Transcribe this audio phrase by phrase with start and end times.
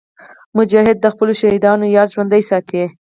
[0.57, 2.83] مجاهد د خپلو شهیدانو یاد ژوندي ساتي.